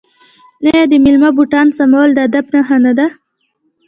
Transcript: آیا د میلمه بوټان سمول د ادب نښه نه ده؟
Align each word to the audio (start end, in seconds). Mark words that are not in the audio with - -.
آیا 0.65 0.83
د 0.91 0.93
میلمه 1.03 1.29
بوټان 1.37 1.67
سمول 1.77 2.09
د 2.13 2.19
ادب 2.27 2.45
نښه 2.53 2.77
نه 2.85 2.91
ده؟ 2.97 3.07